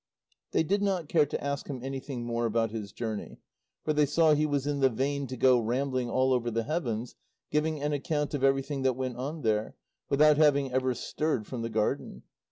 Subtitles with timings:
[0.49, 3.37] They did not care to ask him anything more about his journey,
[3.83, 7.13] for they saw he was in the vein to go rambling all over the heavens
[7.51, 9.75] giving an account of everything that went on there,
[10.09, 12.23] without having ever stirred from the garden.